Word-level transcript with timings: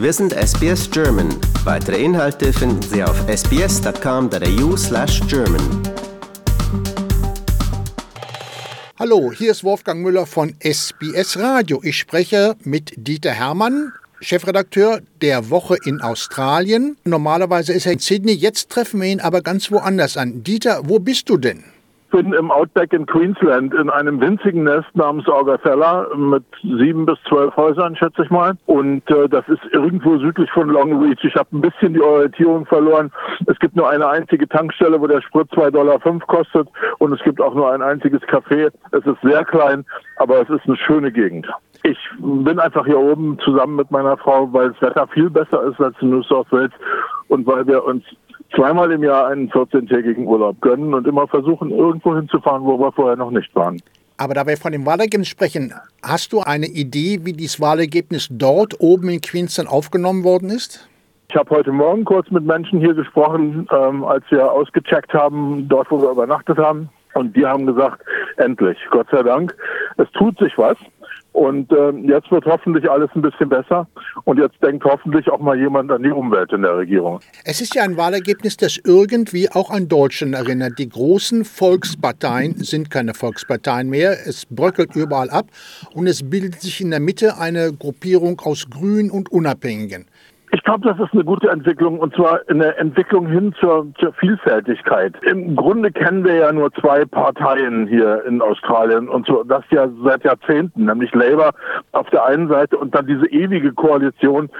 Wir 0.00 0.14
sind 0.14 0.32
SBS 0.32 0.90
German. 0.90 1.28
Weitere 1.62 2.02
Inhalte 2.02 2.54
finden 2.54 2.80
Sie 2.80 3.04
auf 3.04 3.22
sbs.com.au 3.28 4.74
slash 4.74 5.20
German. 5.28 5.60
Hallo, 8.98 9.30
hier 9.30 9.50
ist 9.50 9.62
Wolfgang 9.62 10.00
Müller 10.00 10.24
von 10.24 10.54
SBS 10.60 11.38
Radio. 11.38 11.82
Ich 11.84 11.98
spreche 11.98 12.56
mit 12.64 12.94
Dieter 12.96 13.32
Hermann, 13.32 13.92
Chefredakteur 14.22 15.02
der 15.20 15.50
Woche 15.50 15.76
in 15.84 16.00
Australien. 16.00 16.96
Normalerweise 17.04 17.74
ist 17.74 17.84
er 17.84 17.92
in 17.92 17.98
Sydney, 17.98 18.32
jetzt 18.32 18.70
treffen 18.70 19.02
wir 19.02 19.08
ihn 19.08 19.20
aber 19.20 19.42
ganz 19.42 19.70
woanders 19.70 20.16
an. 20.16 20.42
Dieter, 20.42 20.80
wo 20.88 20.98
bist 20.98 21.28
du 21.28 21.36
denn? 21.36 21.62
Bin 22.10 22.32
im 22.32 22.50
Outback 22.50 22.92
in 22.92 23.06
Queensland 23.06 23.74
in 23.74 23.88
einem 23.90 24.20
winzigen 24.20 24.64
Nest 24.64 24.88
namens 24.94 25.28
Augafella 25.28 26.08
mit 26.16 26.44
sieben 26.62 27.06
bis 27.06 27.18
zwölf 27.28 27.56
Häusern, 27.56 27.96
schätze 27.96 28.24
ich 28.24 28.30
mal. 28.30 28.56
Und 28.66 29.08
äh, 29.10 29.28
das 29.28 29.48
ist 29.48 29.62
irgendwo 29.72 30.18
südlich 30.18 30.50
von 30.50 30.68
Longreach. 30.68 31.24
Ich 31.24 31.34
habe 31.34 31.48
ein 31.52 31.60
bisschen 31.60 31.94
die 31.94 32.02
Orientierung 32.02 32.66
verloren. 32.66 33.10
Es 33.46 33.58
gibt 33.58 33.76
nur 33.76 33.88
eine 33.88 34.08
einzige 34.08 34.48
Tankstelle, 34.48 35.00
wo 35.00 35.06
der 35.06 35.22
Sprit 35.22 35.50
2,05 35.52 35.70
Dollar 35.70 35.98
kostet. 36.26 36.68
Und 36.98 37.12
es 37.12 37.22
gibt 37.22 37.40
auch 37.40 37.54
nur 37.54 37.72
ein 37.72 37.82
einziges 37.82 38.20
Café. 38.22 38.70
Es 38.92 39.06
ist 39.06 39.20
sehr 39.22 39.44
klein, 39.44 39.84
aber 40.16 40.42
es 40.42 40.50
ist 40.50 40.66
eine 40.66 40.76
schöne 40.76 41.12
Gegend. 41.12 41.46
Ich 41.82 41.98
bin 42.18 42.58
einfach 42.58 42.84
hier 42.84 42.98
oben 42.98 43.38
zusammen 43.38 43.76
mit 43.76 43.90
meiner 43.90 44.16
Frau, 44.18 44.52
weil 44.52 44.70
das 44.70 44.82
Wetter 44.82 45.06
viel 45.08 45.30
besser 45.30 45.62
ist 45.64 45.80
als 45.80 45.96
in 46.00 46.10
New 46.10 46.22
South 46.24 46.46
Wales 46.50 46.72
und 47.28 47.46
weil 47.46 47.66
wir 47.66 47.84
uns 47.84 48.04
zweimal 48.54 48.90
im 48.92 49.02
Jahr 49.02 49.28
einen 49.28 49.50
14-tägigen 49.50 50.26
Urlaub 50.26 50.60
gönnen 50.60 50.94
und 50.94 51.06
immer 51.06 51.26
versuchen, 51.26 51.70
irgendwo 51.70 52.14
hinzufahren, 52.14 52.64
wo 52.64 52.78
wir 52.78 52.92
vorher 52.92 53.16
noch 53.16 53.30
nicht 53.30 53.54
waren. 53.54 53.80
Aber 54.16 54.34
da 54.34 54.46
wir 54.46 54.56
von 54.58 54.72
dem 54.72 54.84
Wahlergebnis 54.84 55.28
sprechen, 55.28 55.72
hast 56.02 56.32
du 56.32 56.40
eine 56.40 56.66
Idee, 56.66 57.20
wie 57.22 57.32
dieses 57.32 57.60
Wahlergebnis 57.60 58.28
dort 58.30 58.78
oben 58.78 59.08
in 59.08 59.20
Queensland 59.20 59.70
aufgenommen 59.70 60.24
worden 60.24 60.50
ist? 60.50 60.88
Ich 61.30 61.36
habe 61.36 61.48
heute 61.50 61.72
Morgen 61.72 62.04
kurz 62.04 62.30
mit 62.30 62.44
Menschen 62.44 62.80
hier 62.80 62.92
gesprochen, 62.92 63.66
ähm, 63.72 64.04
als 64.04 64.24
wir 64.30 64.50
ausgecheckt 64.50 65.14
haben, 65.14 65.68
dort 65.68 65.90
wo 65.90 66.02
wir 66.02 66.10
übernachtet 66.10 66.58
haben. 66.58 66.90
Und 67.14 67.36
die 67.36 67.46
haben 67.46 67.66
gesagt, 67.66 68.02
endlich, 68.36 68.76
Gott 68.90 69.06
sei 69.10 69.22
Dank, 69.22 69.56
es 69.96 70.10
tut 70.12 70.38
sich 70.38 70.56
was. 70.58 70.76
Und 71.32 71.70
äh, 71.72 71.90
jetzt 72.06 72.30
wird 72.30 72.44
hoffentlich 72.44 72.90
alles 72.90 73.08
ein 73.14 73.22
bisschen 73.22 73.48
besser. 73.48 73.86
Und 74.24 74.38
jetzt 74.38 74.56
denkt 74.62 74.84
hoffentlich 74.84 75.28
auch 75.30 75.38
mal 75.38 75.58
jemand 75.58 75.90
an 75.90 76.02
die 76.02 76.10
Umwelt 76.10 76.52
in 76.52 76.62
der 76.62 76.76
Regierung. 76.76 77.20
Es 77.44 77.60
ist 77.60 77.74
ja 77.74 77.84
ein 77.84 77.96
Wahlergebnis, 77.96 78.56
das 78.56 78.78
irgendwie 78.84 79.48
auch 79.50 79.70
an 79.70 79.88
Deutschland 79.88 80.34
erinnert. 80.34 80.78
Die 80.78 80.88
großen 80.88 81.44
Volksparteien 81.44 82.56
sind 82.56 82.90
keine 82.90 83.14
Volksparteien 83.14 83.88
mehr. 83.88 84.12
Es 84.26 84.44
bröckelt 84.46 84.96
überall 84.96 85.30
ab. 85.30 85.46
Und 85.94 86.08
es 86.08 86.28
bildet 86.28 86.60
sich 86.60 86.80
in 86.80 86.90
der 86.90 87.00
Mitte 87.00 87.38
eine 87.38 87.72
Gruppierung 87.72 88.40
aus 88.40 88.68
Grünen 88.68 89.10
und 89.10 89.30
Unabhängigen. 89.30 90.06
Ich 90.60 90.64
glaube, 90.64 90.86
das 90.86 91.00
ist 91.00 91.14
eine 91.14 91.24
gute 91.24 91.48
Entwicklung 91.48 91.98
und 91.98 92.14
zwar 92.14 92.40
eine 92.48 92.76
Entwicklung 92.76 93.26
hin 93.26 93.54
zur, 93.58 93.86
zur, 93.98 94.12
Vielfältigkeit. 94.12 95.14
Im 95.22 95.56
Grunde 95.56 95.90
kennen 95.90 96.22
wir 96.22 96.34
ja 96.34 96.52
nur 96.52 96.70
zwei 96.74 97.06
Parteien 97.06 97.86
hier 97.86 98.22
in 98.26 98.42
Australien 98.42 99.08
und 99.08 99.26
so 99.26 99.42
das 99.42 99.64
ja 99.70 99.88
seit 100.04 100.22
Jahrzehnten, 100.22 100.84
nämlich 100.84 101.14
Labour 101.14 101.52
auf 101.92 102.10
der 102.10 102.26
einen 102.26 102.48
Seite 102.48 102.76
und 102.76 102.94
dann 102.94 103.06
diese 103.06 103.26
ewige 103.30 103.72
Koalition 103.72 104.50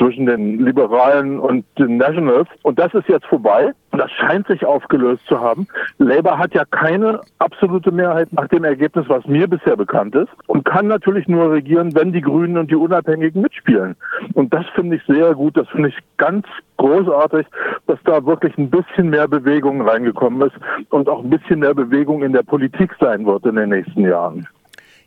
zwischen 0.00 0.24
den 0.24 0.64
Liberalen 0.64 1.38
und 1.38 1.64
den 1.78 1.98
Nationals. 1.98 2.48
Und 2.62 2.78
das 2.78 2.92
ist 2.94 3.06
jetzt 3.08 3.26
vorbei. 3.26 3.72
Das 3.92 4.10
scheint 4.12 4.46
sich 4.46 4.64
aufgelöst 4.64 5.22
zu 5.26 5.38
haben. 5.40 5.66
Labour 5.98 6.38
hat 6.38 6.54
ja 6.54 6.64
keine 6.64 7.20
absolute 7.38 7.90
Mehrheit 7.90 8.32
nach 8.32 8.48
dem 8.48 8.64
Ergebnis, 8.64 9.04
was 9.08 9.26
mir 9.26 9.46
bisher 9.46 9.76
bekannt 9.76 10.14
ist, 10.14 10.30
und 10.46 10.64
kann 10.64 10.86
natürlich 10.86 11.28
nur 11.28 11.52
regieren, 11.52 11.94
wenn 11.94 12.12
die 12.12 12.22
Grünen 12.22 12.56
und 12.56 12.70
die 12.70 12.76
Unabhängigen 12.76 13.42
mitspielen. 13.42 13.94
Und 14.32 14.54
das 14.54 14.64
finde 14.74 14.96
ich 14.96 15.02
sehr 15.06 15.34
gut. 15.34 15.56
Das 15.56 15.68
finde 15.68 15.90
ich 15.90 15.98
ganz 16.16 16.46
großartig, 16.78 17.46
dass 17.86 17.98
da 18.04 18.24
wirklich 18.24 18.56
ein 18.56 18.70
bisschen 18.70 19.10
mehr 19.10 19.28
Bewegung 19.28 19.86
reingekommen 19.86 20.48
ist 20.48 20.56
und 20.88 21.08
auch 21.08 21.22
ein 21.22 21.30
bisschen 21.30 21.60
mehr 21.60 21.74
Bewegung 21.74 22.22
in 22.22 22.32
der 22.32 22.42
Politik 22.42 22.94
sein 23.00 23.26
wird 23.26 23.44
in 23.44 23.56
den 23.56 23.68
nächsten 23.68 24.02
Jahren. 24.02 24.48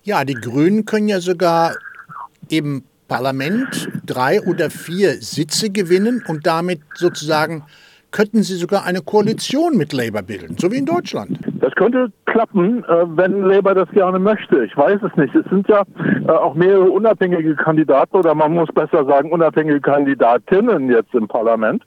Ja, 0.03 0.23
die 0.23 0.35
Grünen 0.35 0.85
können 0.85 1.07
ja 1.07 1.19
sogar 1.19 1.71
eben 2.49 2.83
Parlament 3.07 3.89
drei 4.05 4.41
oder 4.41 4.69
vier 4.69 5.13
Sitze 5.21 5.69
gewinnen 5.69 6.23
und 6.27 6.45
damit 6.47 6.81
sozusagen 6.95 7.63
könnten 8.13 8.43
sie 8.43 8.55
sogar 8.55 8.85
eine 8.85 9.01
Koalition 9.01 9.75
mit 9.75 9.91
Labour 9.91 10.21
bilden, 10.21 10.55
so 10.57 10.71
wie 10.71 10.77
in 10.77 10.85
Deutschland. 10.85 11.39
Das 11.59 11.73
könnte 11.73 12.11
klappen, 12.25 12.83
äh, 12.85 13.05
wenn 13.17 13.41
Labour 13.41 13.73
das 13.73 13.89
gerne 13.89 14.19
möchte. 14.19 14.63
Ich 14.63 14.77
weiß 14.77 14.99
es 15.01 15.15
nicht. 15.17 15.35
Es 15.35 15.45
sind 15.49 15.67
ja 15.67 15.83
äh, 16.27 16.31
auch 16.31 16.53
mehrere 16.53 16.89
unabhängige 16.89 17.55
Kandidaten 17.55 18.15
oder 18.15 18.35
man 18.35 18.53
muss 18.53 18.69
besser 18.73 19.03
sagen 19.05 19.31
unabhängige 19.31 19.81
Kandidatinnen 19.81 20.89
jetzt 20.89 21.13
im 21.13 21.27
Parlament. 21.27 21.83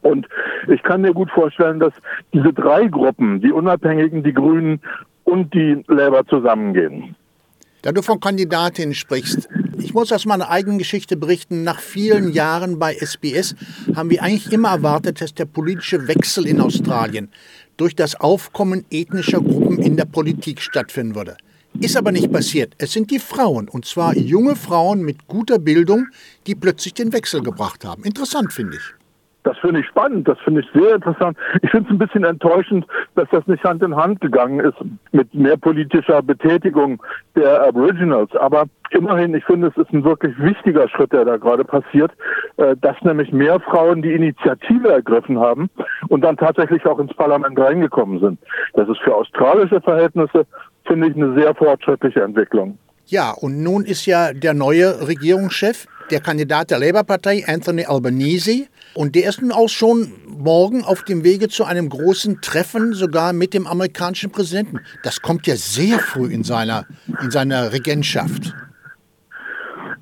Und 0.00 0.26
ich 0.68 0.82
kann 0.82 1.02
mir 1.02 1.12
gut 1.12 1.30
vorstellen, 1.30 1.78
dass 1.78 1.92
diese 2.32 2.52
drei 2.52 2.86
Gruppen, 2.86 3.40
die 3.40 3.52
Unabhängigen, 3.52 4.22
die 4.22 4.32
Grünen 4.32 4.80
und 5.24 5.52
die 5.52 5.84
Labour 5.88 6.26
zusammengehen. 6.26 7.16
Da 7.82 7.92
du 7.92 8.02
von 8.02 8.18
Kandidatinnen 8.20 8.94
sprichst, 8.94 9.48
ich 9.78 9.94
muss 9.94 10.12
aus 10.12 10.26
meiner 10.26 10.50
eigenen 10.50 10.78
Geschichte 10.78 11.16
berichten. 11.16 11.64
Nach 11.64 11.80
vielen 11.80 12.32
Jahren 12.32 12.78
bei 12.78 12.94
SBS 12.94 13.54
haben 13.94 14.10
wir 14.10 14.22
eigentlich 14.22 14.52
immer 14.52 14.70
erwartet, 14.70 15.20
dass 15.20 15.34
der 15.34 15.44
politische 15.44 16.08
Wechsel 16.08 16.46
in 16.46 16.60
Australien 16.60 17.30
durch 17.76 17.94
das 17.94 18.18
Aufkommen 18.18 18.84
ethnischer 18.90 19.40
Gruppen 19.40 19.78
in 19.78 19.96
der 19.96 20.06
Politik 20.06 20.60
stattfinden 20.60 21.14
würde. 21.14 21.36
Ist 21.80 21.96
aber 21.96 22.10
nicht 22.10 22.32
passiert. 22.32 22.74
Es 22.78 22.92
sind 22.92 23.10
die 23.10 23.18
Frauen, 23.18 23.68
und 23.68 23.84
zwar 23.84 24.16
junge 24.16 24.56
Frauen 24.56 25.02
mit 25.02 25.26
guter 25.26 25.58
Bildung, 25.58 26.06
die 26.46 26.54
plötzlich 26.54 26.94
den 26.94 27.12
Wechsel 27.12 27.42
gebracht 27.42 27.84
haben. 27.84 28.02
Interessant 28.04 28.52
finde 28.52 28.76
ich. 28.76 28.94
Das 29.42 29.56
finde 29.58 29.80
ich 29.80 29.86
spannend, 29.86 30.26
das 30.26 30.38
finde 30.40 30.62
ich 30.62 30.66
sehr 30.74 30.96
interessant. 30.96 31.38
Ich 31.62 31.70
finde 31.70 31.86
es 31.86 31.90
ein 31.92 31.98
bisschen 31.98 32.24
enttäuschend, 32.24 32.84
dass 33.16 33.28
das 33.30 33.46
nicht 33.46 33.64
Hand 33.64 33.82
in 33.82 33.96
Hand 33.96 34.20
gegangen 34.20 34.60
ist 34.60 34.76
mit 35.12 35.32
mehr 35.34 35.56
politischer 35.56 36.22
Betätigung 36.22 37.02
der 37.34 37.62
Aboriginals. 37.62 38.34
Aber 38.36 38.64
immerhin, 38.90 39.34
ich 39.34 39.44
finde, 39.44 39.68
es 39.68 39.76
ist 39.76 39.92
ein 39.92 40.04
wirklich 40.04 40.38
wichtiger 40.38 40.88
Schritt, 40.88 41.12
der 41.12 41.24
da 41.24 41.36
gerade 41.36 41.64
passiert, 41.64 42.12
äh, 42.56 42.76
dass 42.80 42.96
nämlich 43.02 43.32
mehr 43.32 43.60
Frauen 43.60 44.02
die 44.02 44.12
Initiative 44.12 44.88
ergriffen 44.88 45.38
haben 45.38 45.70
und 46.08 46.22
dann 46.22 46.36
tatsächlich 46.36 46.84
auch 46.86 46.98
ins 46.98 47.14
Parlament 47.14 47.58
reingekommen 47.58 48.20
sind. 48.20 48.38
Das 48.74 48.88
ist 48.88 49.00
für 49.00 49.14
australische 49.14 49.80
Verhältnisse, 49.80 50.46
finde 50.84 51.08
ich, 51.08 51.16
eine 51.16 51.34
sehr 51.38 51.54
fortschrittliche 51.54 52.22
Entwicklung. 52.22 52.78
Ja, 53.06 53.30
und 53.30 53.62
nun 53.62 53.84
ist 53.84 54.06
ja 54.06 54.32
der 54.32 54.52
neue 54.52 55.06
Regierungschef 55.06 55.86
der 56.10 56.20
Kandidat 56.20 56.70
der 56.70 56.78
Labour-Partei, 56.78 57.44
Anthony 57.46 57.84
Albanese. 57.84 58.66
Und 58.94 59.14
der 59.14 59.28
ist 59.28 59.42
nun 59.42 59.52
auch 59.52 59.68
schon 59.68 60.12
morgen 60.26 60.84
auf 60.84 61.02
dem 61.02 61.24
Wege 61.24 61.48
zu 61.48 61.64
einem 61.64 61.88
großen 61.88 62.40
Treffen, 62.40 62.92
sogar 62.92 63.32
mit 63.32 63.54
dem 63.54 63.66
amerikanischen 63.66 64.30
Präsidenten. 64.30 64.80
Das 65.02 65.20
kommt 65.20 65.46
ja 65.46 65.56
sehr 65.56 65.98
früh 65.98 66.32
in 66.32 66.44
seiner, 66.44 66.86
in 67.22 67.30
seiner 67.30 67.72
Regentschaft. 67.72 68.54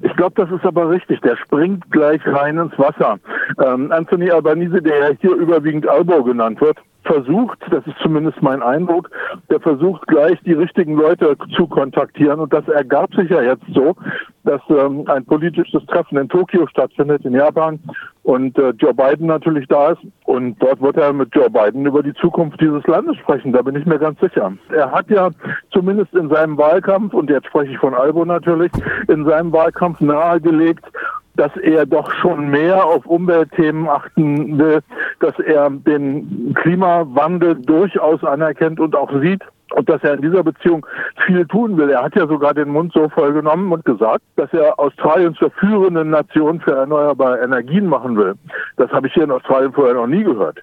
Ich 0.02 0.14
glaube, 0.16 0.34
das 0.36 0.50
ist 0.50 0.64
aber 0.64 0.90
richtig. 0.90 1.20
Der 1.22 1.36
springt 1.36 1.90
gleich 1.90 2.20
rein 2.26 2.58
ins 2.58 2.78
Wasser. 2.78 3.18
Ähm, 3.64 3.90
Anthony 3.90 4.30
Albanese, 4.30 4.82
der 4.82 5.10
ja 5.10 5.16
hier 5.20 5.34
überwiegend 5.34 5.88
Albo 5.88 6.22
genannt 6.22 6.60
wird, 6.60 6.78
versucht, 7.04 7.58
das 7.70 7.86
ist 7.86 7.96
zumindest 8.02 8.42
mein 8.42 8.62
Eindruck, 8.62 9.10
der 9.50 9.60
versucht 9.60 10.06
gleich 10.06 10.38
die 10.44 10.52
richtigen 10.52 10.94
Leute 10.94 11.36
zu 11.56 11.66
kontaktieren. 11.66 12.40
Und 12.40 12.52
das 12.52 12.66
ergab 12.68 13.14
sich 13.14 13.30
ja 13.30 13.42
jetzt 13.42 13.64
so, 13.74 13.94
dass 14.44 14.60
ähm, 14.68 15.04
ein 15.08 15.24
politisches 15.24 15.84
Treffen 15.86 16.18
in 16.18 16.28
Tokio 16.28 16.66
stattfindet, 16.66 17.24
in 17.24 17.32
Japan, 17.32 17.80
und 18.22 18.58
äh, 18.58 18.70
Joe 18.70 18.94
Biden 18.94 19.26
natürlich 19.26 19.66
da 19.68 19.92
ist. 19.92 20.00
Und 20.24 20.60
dort 20.62 20.80
wird 20.80 20.96
er 20.96 21.12
mit 21.12 21.34
Joe 21.34 21.50
Biden 21.50 21.86
über 21.86 22.02
die 22.02 22.14
Zukunft 22.14 22.60
dieses 22.60 22.86
Landes 22.86 23.16
sprechen, 23.16 23.52
da 23.52 23.62
bin 23.62 23.76
ich 23.76 23.86
mir 23.86 23.98
ganz 23.98 24.18
sicher. 24.20 24.52
Er 24.70 24.90
hat 24.90 25.08
ja 25.10 25.30
zumindest 25.72 26.14
in 26.14 26.28
seinem 26.28 26.58
Wahlkampf, 26.58 27.14
und 27.14 27.30
jetzt 27.30 27.46
spreche 27.46 27.72
ich 27.72 27.78
von 27.78 27.94
Albo 27.94 28.24
natürlich, 28.24 28.72
in 29.08 29.24
seinem 29.24 29.52
Wahlkampf 29.52 30.00
nahegelegt, 30.00 30.84
dass 31.36 31.54
er 31.56 31.84
doch 31.84 32.12
schon 32.14 32.48
mehr 32.48 32.84
auf 32.84 33.06
Umweltthemen 33.06 33.88
achten 33.88 34.58
will, 34.58 34.80
dass 35.24 35.38
er 35.38 35.70
den 35.70 36.52
Klimawandel 36.54 37.54
durchaus 37.54 38.22
anerkennt 38.22 38.78
und 38.78 38.94
auch 38.94 39.10
sieht 39.20 39.42
und 39.72 39.88
dass 39.88 40.02
er 40.02 40.14
in 40.14 40.20
dieser 40.20 40.44
Beziehung 40.44 40.86
viel 41.26 41.46
tun 41.46 41.78
will. 41.78 41.88
Er 41.88 42.02
hat 42.02 42.14
ja 42.14 42.26
sogar 42.26 42.52
den 42.52 42.68
Mund 42.68 42.92
so 42.92 43.08
voll 43.08 43.32
genommen 43.32 43.72
und 43.72 43.84
gesagt, 43.86 44.22
dass 44.36 44.52
er 44.52 44.78
Australien 44.78 45.34
zur 45.34 45.50
führenden 45.52 46.10
Nation 46.10 46.60
für 46.60 46.72
erneuerbare 46.72 47.38
Energien 47.38 47.86
machen 47.86 48.16
will. 48.18 48.34
Das 48.76 48.90
habe 48.90 49.06
ich 49.06 49.14
hier 49.14 49.24
in 49.24 49.30
Australien 49.30 49.72
vorher 49.72 49.94
noch 49.94 50.06
nie 50.06 50.24
gehört. 50.24 50.58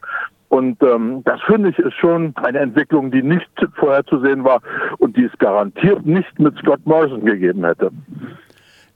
Und 0.49 0.83
ähm, 0.83 1.23
das 1.23 1.41
finde 1.41 1.69
ich 1.69 1.79
ist 1.79 1.95
schon 1.95 2.33
eine 2.35 2.59
Entwicklung, 2.59 3.09
die 3.09 3.23
nicht 3.23 3.49
vorherzusehen 3.77 4.43
war 4.43 4.61
und 4.99 5.17
die 5.17 5.23
es 5.23 5.37
garantiert 5.39 6.05
nicht 6.05 6.39
mit 6.39 6.55
Scott 6.57 6.81
Morrison 6.85 7.25
gegeben 7.25 7.65
hätte. 7.65 7.89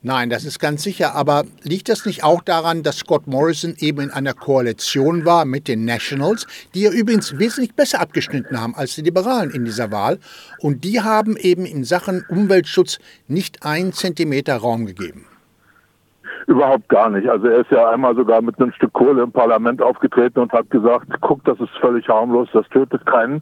Nein, 0.06 0.30
das 0.30 0.46
ist 0.46 0.60
ganz 0.60 0.84
sicher. 0.84 1.16
Aber 1.16 1.46
liegt 1.64 1.90
das 1.90 2.06
nicht 2.06 2.24
auch 2.24 2.44
daran, 2.44 2.84
dass 2.84 2.98
Scott 2.98 3.26
Morrison 3.26 3.74
eben 3.80 4.02
in 4.02 4.12
einer 4.12 4.36
Koalition 4.36 5.26
war 5.26 5.46
mit 5.46 5.68
den 5.68 5.84
Nationals, 5.84 6.46
die 6.76 6.82
ja 6.82 6.92
übrigens 6.92 7.40
wesentlich 7.40 7.74
besser 7.74 8.02
abgeschnitten 8.02 8.62
haben 8.62 8.76
als 8.76 8.94
die 8.94 9.02
Liberalen 9.02 9.50
in 9.50 9.66
dieser 9.66 9.92
Wahl? 9.92 10.20
Und 10.60 10.84
die 10.84 11.02
haben 11.02 11.38
eben 11.38 11.66
in 11.66 11.84
Sachen 11.84 12.24
Umweltschutz 12.30 13.00
nicht 13.28 13.64
einen 13.64 13.94
Zentimeter 13.94 14.58
Raum 14.58 14.86
gegeben. 14.86 15.26
Überhaupt 16.48 16.88
gar 16.90 17.10
nicht. 17.10 17.28
Also 17.28 17.48
er 17.48 17.62
ist 17.62 17.72
ja 17.72 17.90
einmal 17.90 18.16
sogar 18.16 18.42
mit 18.42 18.60
einem 18.60 18.72
Stück 18.74 18.94
Kohle 18.94 19.24
im 19.24 19.32
Parlament 19.32 19.82
aufgetreten 19.82 20.40
und 20.40 20.52
hat 20.52 20.70
gesagt, 20.70 21.08
guck, 21.22 21.44
das 21.46 21.60
ist 21.60 21.72
völlig 21.82 22.08
harmlos, 22.08 22.48
das 22.54 22.68
tötet 22.70 23.06
keinen. 23.06 23.42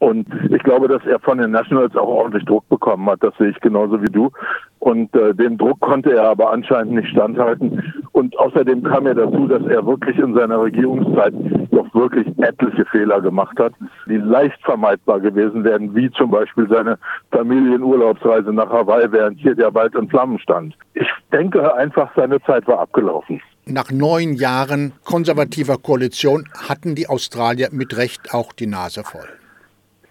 Und 0.00 0.26
ich 0.50 0.60
glaube, 0.64 0.88
dass 0.88 1.06
er 1.06 1.20
von 1.20 1.38
den 1.38 1.52
Nationals 1.52 1.94
auch 1.94 2.08
ordentlich 2.08 2.44
Druck 2.44 2.68
bekommen 2.68 3.08
hat. 3.08 3.22
Das 3.22 3.32
sehe 3.38 3.50
ich 3.50 3.60
genauso 3.60 4.02
wie 4.02 4.10
du. 4.10 4.32
Und 4.80 5.14
äh, 5.14 5.32
dem 5.32 5.56
Druck 5.56 5.78
konnte 5.78 6.12
er 6.12 6.28
aber 6.28 6.50
anscheinend 6.50 6.94
nicht 6.94 7.10
standhalten. 7.10 7.80
Und 8.10 8.36
außerdem 8.36 8.82
kam 8.82 9.06
er 9.06 9.14
dazu, 9.14 9.46
dass 9.46 9.64
er 9.66 9.86
wirklich 9.86 10.18
in 10.18 10.34
seiner 10.34 10.60
Regierungszeit 10.60 11.32
doch 11.70 11.94
wirklich 11.94 12.26
etliche 12.38 12.84
Fehler 12.86 13.20
gemacht 13.20 13.56
hat, 13.60 13.74
die 14.06 14.16
leicht 14.16 14.60
vermeidbar 14.64 15.20
gewesen 15.20 15.62
wären, 15.62 15.94
wie 15.94 16.10
zum 16.10 16.32
Beispiel 16.32 16.66
seine 16.68 16.98
Familienurlaubsreise 17.30 18.52
nach 18.52 18.70
Hawaii, 18.70 19.06
während 19.12 19.38
hier 19.38 19.54
der 19.54 19.72
Wald 19.72 19.94
in 19.94 20.08
Flammen 20.08 20.40
stand. 20.40 20.74
Ich 20.94 21.06
denke 21.32 21.74
einfach, 21.74 22.10
seine 22.14 22.40
Zeit 22.42 22.66
war 22.66 22.80
abgelaufen. 22.80 23.40
Nach 23.64 23.90
neun 23.90 24.34
Jahren 24.34 24.92
konservativer 25.04 25.78
Koalition 25.78 26.48
hatten 26.68 26.94
die 26.94 27.08
Australier 27.08 27.68
mit 27.70 27.96
Recht 27.96 28.34
auch 28.34 28.52
die 28.52 28.66
Nase 28.66 29.04
voll. 29.04 29.28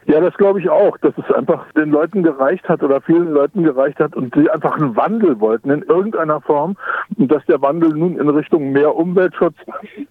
Ja, 0.08 0.20
das 0.20 0.34
glaube 0.36 0.60
ich 0.60 0.70
auch, 0.70 0.98
dass 0.98 1.14
es 1.18 1.36
einfach 1.36 1.72
den 1.74 1.92
Leuten 1.92 2.24
gereicht 2.24 2.68
hat 2.68 2.82
oder 2.82 3.02
vielen 3.02 3.32
Leuten 3.32 3.64
gereicht 3.64 4.00
hat 4.00 4.16
und 4.16 4.34
sie 4.36 4.50
einfach 4.50 4.76
einen 4.76 4.96
Wandel 4.96 5.40
wollten 5.40 5.70
in 5.70 5.84
irgendeiner 5.84 6.42
Form 6.42 6.76
und 7.18 7.32
dass 7.32 7.46
der 7.46 7.62
Wandel 7.62 7.90
nun 7.90 8.18
in 8.18 8.28
Richtung 8.30 8.72
mehr 8.72 8.96
Umweltschutz, 8.96 9.56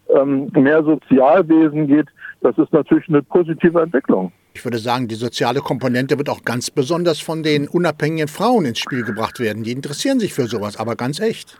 ähm, 0.08 0.50
mehr 0.54 0.84
Sozialwesen 0.84 1.88
geht, 1.88 2.06
das 2.40 2.56
ist 2.56 2.72
natürlich 2.72 3.08
eine 3.08 3.22
positive 3.22 3.80
Entwicklung. 3.80 4.32
Ich 4.52 4.64
würde 4.64 4.78
sagen, 4.78 5.08
die 5.08 5.14
soziale 5.14 5.60
Komponente 5.60 6.18
wird 6.18 6.28
auch 6.28 6.42
ganz 6.44 6.70
besonders 6.70 7.20
von 7.20 7.42
den 7.42 7.68
unabhängigen 7.68 8.28
Frauen 8.28 8.64
ins 8.64 8.78
Spiel 8.78 9.04
gebracht 9.04 9.38
werden. 9.38 9.62
Die 9.62 9.72
interessieren 9.72 10.18
sich 10.18 10.34
für 10.34 10.46
sowas, 10.46 10.78
aber 10.78 10.96
ganz 10.96 11.20
echt. 11.20 11.58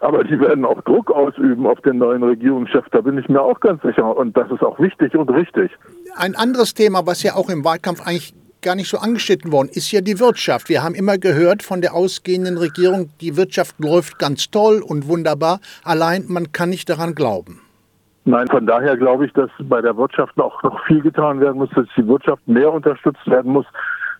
Aber 0.00 0.22
die 0.22 0.38
werden 0.38 0.64
auch 0.64 0.80
Druck 0.82 1.10
ausüben 1.10 1.66
auf 1.66 1.80
den 1.80 1.98
neuen 1.98 2.22
Regierungschef, 2.22 2.84
da 2.92 3.00
bin 3.00 3.16
ich 3.16 3.28
mir 3.28 3.40
auch 3.40 3.58
ganz 3.60 3.80
sicher. 3.82 4.16
Und 4.16 4.36
das 4.36 4.50
ist 4.50 4.62
auch 4.62 4.78
wichtig 4.78 5.14
und 5.14 5.30
richtig. 5.30 5.70
Ein 6.14 6.36
anderes 6.36 6.74
Thema, 6.74 7.06
was 7.06 7.22
ja 7.22 7.34
auch 7.34 7.48
im 7.48 7.64
Wahlkampf 7.64 8.02
eigentlich 8.02 8.34
gar 8.60 8.74
nicht 8.74 8.88
so 8.88 8.98
angeschnitten 8.98 9.50
worden, 9.50 9.68
ist 9.72 9.90
ja 9.92 10.00
die 10.00 10.20
Wirtschaft. 10.20 10.68
Wir 10.68 10.82
haben 10.82 10.94
immer 10.94 11.18
gehört 11.18 11.62
von 11.62 11.80
der 11.80 11.94
ausgehenden 11.94 12.58
Regierung, 12.58 13.10
die 13.20 13.36
Wirtschaft 13.36 13.76
läuft 13.78 14.18
ganz 14.18 14.50
toll 14.50 14.82
und 14.82 15.08
wunderbar. 15.08 15.60
Allein 15.84 16.24
man 16.28 16.52
kann 16.52 16.70
nicht 16.70 16.88
daran 16.88 17.14
glauben. 17.14 17.63
Nein, 18.24 18.46
von 18.48 18.66
daher 18.66 18.96
glaube 18.96 19.26
ich, 19.26 19.32
dass 19.34 19.50
bei 19.58 19.82
der 19.82 19.96
Wirtschaft 19.96 20.38
auch 20.40 20.62
noch 20.62 20.82
viel 20.86 21.02
getan 21.02 21.40
werden 21.40 21.58
muss, 21.58 21.70
dass 21.74 21.86
die 21.96 22.06
Wirtschaft 22.06 22.46
mehr 22.48 22.72
unterstützt 22.72 23.26
werden 23.26 23.52
muss 23.52 23.66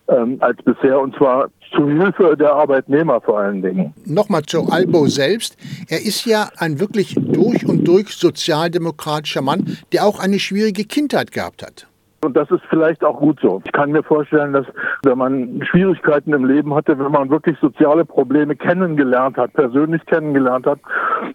ähm, 0.07 0.37
als 0.41 0.61
bisher 0.63 0.99
und 0.99 1.15
zwar 1.15 1.49
zu 1.75 1.87
Hilfe 1.87 2.37
der 2.37 2.53
Arbeitnehmer 2.53 3.19
vor 3.21 3.39
allen 3.39 3.61
Dingen. 3.61 3.93
Nochmal 4.05 4.43
zu 4.43 4.67
Albo 4.69 5.07
selbst. 5.07 5.57
Er 5.89 6.05
ist 6.05 6.25
ja 6.25 6.49
ein 6.57 6.79
wirklich 6.79 7.15
durch 7.15 7.67
und 7.67 7.87
durch 7.87 8.09
sozialdemokratischer 8.09 9.41
Mann, 9.41 9.77
der 9.91 10.05
auch 10.05 10.19
eine 10.19 10.37
schwierige 10.39 10.83
Kindheit 10.83 11.31
gehabt 11.31 11.63
hat. 11.63 11.87
Und 12.25 12.35
das 12.35 12.49
ist 12.49 12.63
vielleicht 12.69 13.03
auch 13.03 13.19
gut 13.19 13.39
so. 13.39 13.61
Ich 13.65 13.71
kann 13.71 13.91
mir 13.91 14.01
vorstellen, 14.01 14.53
dass 14.53 14.65
wenn 15.03 15.17
man 15.17 15.61
Schwierigkeiten 15.63 16.33
im 16.33 16.45
Leben 16.45 16.73
hatte, 16.73 16.97
wenn 16.97 17.11
man 17.11 17.29
wirklich 17.29 17.55
soziale 17.59 18.03
Probleme 18.03 18.55
kennengelernt 18.55 19.37
hat, 19.37 19.53
persönlich 19.53 20.03
kennengelernt 20.07 20.65
hat, 20.65 20.79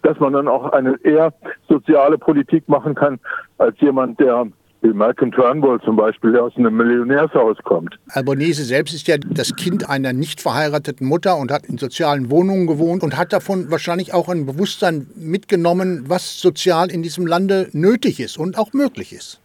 dass 0.03 0.19
man 0.19 0.33
dann 0.33 0.49
auch 0.49 0.73
eine 0.73 0.97
eher 1.03 1.33
soziale 1.71 2.17
Politik 2.17 2.67
machen 2.67 2.95
kann 2.95 3.19
als 3.57 3.79
jemand, 3.79 4.19
der 4.19 4.47
wie 4.81 4.93
Malcolm 4.93 5.31
Turnbull 5.31 5.79
zum 5.81 5.95
Beispiel, 5.95 6.31
der 6.31 6.43
aus 6.43 6.57
einem 6.57 6.75
Millionärshaus 6.75 7.57
kommt. 7.63 7.99
Albanese 8.09 8.63
selbst 8.63 8.93
ist 8.95 9.07
ja 9.07 9.17
das 9.17 9.55
Kind 9.55 9.87
einer 9.87 10.11
nicht 10.11 10.41
verheirateten 10.41 11.07
Mutter 11.07 11.37
und 11.37 11.51
hat 11.51 11.65
in 11.67 11.77
sozialen 11.77 12.31
Wohnungen 12.31 12.65
gewohnt 12.65 13.03
und 13.03 13.15
hat 13.17 13.31
davon 13.31 13.69
wahrscheinlich 13.69 14.13
auch 14.13 14.27
ein 14.27 14.47
Bewusstsein 14.47 15.07
mitgenommen, 15.15 16.05
was 16.07 16.39
sozial 16.39 16.89
in 16.89 17.03
diesem 17.03 17.27
Lande 17.27 17.67
nötig 17.73 18.19
ist 18.19 18.39
und 18.39 18.57
auch 18.57 18.73
möglich 18.73 19.13
ist. 19.13 19.39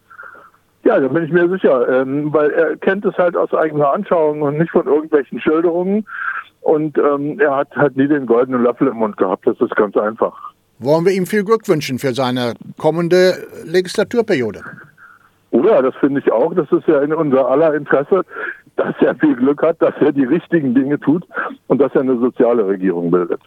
Ja, 0.83 0.99
da 0.99 1.07
bin 1.07 1.25
ich 1.25 1.31
mir 1.31 1.47
sicher, 1.49 2.01
ähm, 2.01 2.33
weil 2.33 2.49
er 2.51 2.77
kennt 2.77 3.05
es 3.05 3.15
halt 3.17 3.35
aus 3.35 3.53
eigener 3.53 3.93
Anschauung 3.93 4.41
und 4.41 4.57
nicht 4.57 4.71
von 4.71 4.87
irgendwelchen 4.87 5.39
Schilderungen. 5.39 6.05
Und 6.61 6.97
ähm, 6.97 7.39
er 7.39 7.57
hat 7.57 7.75
halt 7.75 7.95
nie 7.95 8.07
den 8.07 8.25
goldenen 8.25 8.63
Löffel 8.63 8.87
im 8.87 8.97
Mund 8.97 9.17
gehabt. 9.17 9.45
Das 9.45 9.59
ist 9.59 9.75
ganz 9.75 9.95
einfach. 9.97 10.53
Wollen 10.79 11.05
wir 11.05 11.13
ihm 11.13 11.25
viel 11.25 11.43
Glück 11.43 11.67
wünschen 11.67 11.97
für 11.97 12.13
seine 12.13 12.53
kommende 12.77 13.47
Legislaturperiode? 13.65 14.61
Oder, 15.51 15.81
das 15.81 15.95
finde 15.95 16.19
ich 16.19 16.29
auch, 16.31 16.53
das 16.53 16.71
ist 16.71 16.87
ja 16.87 17.01
in 17.01 17.11
unser 17.13 17.47
aller 17.47 17.73
Interesse, 17.73 18.21
dass 18.75 18.93
er 19.01 19.15
viel 19.15 19.35
Glück 19.35 19.63
hat, 19.63 19.81
dass 19.81 19.95
er 19.99 20.11
die 20.11 20.25
richtigen 20.25 20.75
Dinge 20.75 20.99
tut 20.99 21.25
und 21.67 21.81
dass 21.81 21.95
er 21.95 22.01
eine 22.01 22.19
soziale 22.19 22.67
Regierung 22.67 23.09
bildet. 23.09 23.41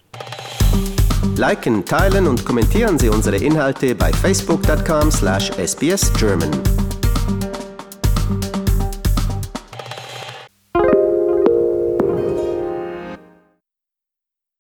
Liken, 1.36 1.84
teilen 1.84 2.26
und 2.26 2.44
kommentieren 2.44 2.98
Sie 2.98 3.08
unsere 3.08 3.36
Inhalte 3.36 3.94
bei 3.94 4.12
facebook.com/sbsgerman. 4.12 6.79